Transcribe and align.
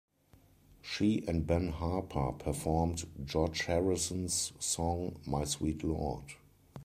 She 0.81 1.23
and 1.27 1.45
Ben 1.45 1.67
Harper 1.67 2.31
performed 2.31 3.05
George 3.23 3.65
Harrison's 3.65 4.51
song 4.57 5.19
My 5.27 5.43
Sweet 5.43 5.83
Lord. 5.83 6.23